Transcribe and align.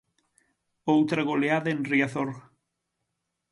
Outra 0.93 1.21
goleada 1.29 1.69
en 1.75 1.79
Riazor. 1.91 2.29